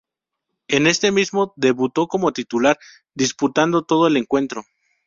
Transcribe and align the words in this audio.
En 0.67 0.87
este 0.87 1.11
mismo 1.11 1.53
debutó 1.57 2.07
como 2.07 2.33
titular, 2.33 2.79
disputando 3.13 3.83
todo 3.83 4.07
el 4.07 4.17
encuentro. 4.17 4.63